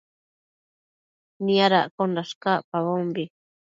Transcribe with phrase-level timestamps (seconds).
[1.43, 3.23] Niadaccosh cacpabombi